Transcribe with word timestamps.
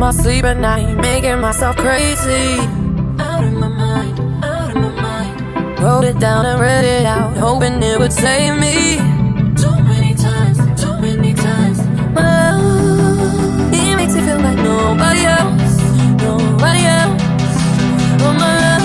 fall 0.00 0.12
sleep 0.14 0.44
at 0.44 0.56
night, 0.56 0.96
making 0.96 1.38
myself 1.40 1.76
crazy. 1.76 2.58
Out 3.20 3.44
of 3.44 3.52
my 3.52 3.68
mind, 3.68 4.18
out 4.42 4.70
of 4.70 4.76
my 4.76 4.92
mind. 5.06 5.78
Wrote 5.78 6.04
it 6.04 6.18
down 6.18 6.46
and 6.46 6.58
read 6.58 6.84
it 6.84 7.04
out, 7.04 7.36
hoping 7.36 7.82
it 7.82 7.98
would 7.98 8.12
save 8.12 8.56
me. 8.58 8.96
Too 9.60 9.76
many 9.92 10.14
times, 10.14 10.56
too 10.80 10.96
many 11.04 11.34
times. 11.34 11.78
My 12.16 12.56
love, 12.56 13.72
it 13.74 13.96
makes 13.96 14.14
me 14.14 14.22
feel 14.22 14.40
like 14.40 14.56
nobody 14.56 15.22
else, 15.38 15.74
nobody 16.24 16.82
else. 16.98 17.20
Oh 18.24 18.32
my 18.40 18.52
love, 18.64 18.84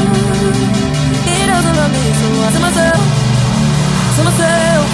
it 1.32 1.46
doesn't 1.48 1.76
love 1.80 1.92
me, 1.96 2.04
so 2.20 2.28
I 2.44 2.50
tell 2.54 2.64
myself, 2.68 3.02
tell 4.16 4.26
myself. 4.30 4.86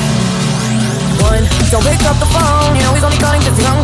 One, 1.25 1.43
don't 1.71 1.83
pick 1.89 2.01
up 2.05 2.17
the 2.21 2.29
phone, 2.35 2.75
you 2.77 2.83
know 2.85 2.93
he's 2.93 3.05
only 3.09 3.17
calling 3.17 3.41
'cause 3.41 3.57
he's 3.57 3.65
drunk 3.65 3.80